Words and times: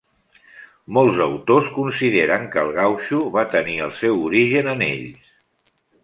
Molts 0.97 1.19
autors 1.25 1.67
consideren 1.75 2.47
que 2.55 2.59
el 2.67 2.73
gautxo 2.77 3.19
va 3.35 3.43
tenir 3.51 3.75
el 3.89 3.93
seu 3.99 4.17
origen 4.31 4.71
en 4.73 4.83
ells. 4.87 5.29